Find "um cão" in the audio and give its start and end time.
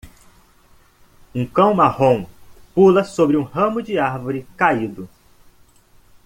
1.35-1.75